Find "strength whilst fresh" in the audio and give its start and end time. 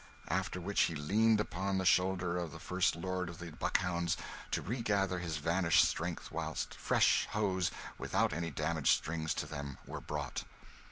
5.85-7.27